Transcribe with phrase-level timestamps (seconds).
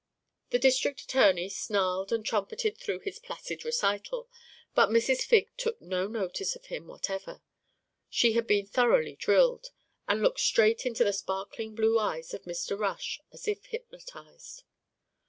[0.49, 4.27] The district attorney snarled and trumpeted throughout this placid recital,
[4.73, 5.19] but Mrs.
[5.21, 7.43] Figg took no notice of him whatever.
[8.09, 9.67] She had been thoroughly drilled,
[10.07, 12.75] and looked straight into the sparkling blue eyes of Mr.
[12.79, 14.63] Rush as if hypnotised.